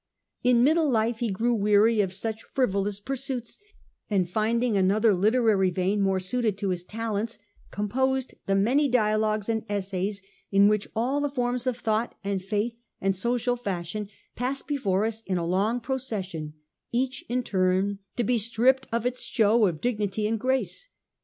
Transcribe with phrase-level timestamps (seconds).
[0.43, 3.59] In middle life he grew wearied of such frivolous pursuits,
[4.09, 7.37] and finding another literary vein more suited to his talents,
[7.69, 12.75] composed the many dialogues and essays in which all the forms of thought and faith
[12.99, 16.55] and social fashion pass before us in a long procession,
[16.91, 20.87] each in turn to be stripped of its show of digpiity and grace.